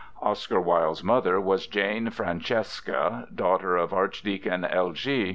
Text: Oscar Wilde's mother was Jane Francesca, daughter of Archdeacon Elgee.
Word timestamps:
Oscar 0.19 0.59
Wilde's 0.59 1.03
mother 1.03 1.39
was 1.39 1.67
Jane 1.67 2.09
Francesca, 2.09 3.27
daughter 3.35 3.77
of 3.77 3.93
Archdeacon 3.93 4.63
Elgee. 4.63 5.29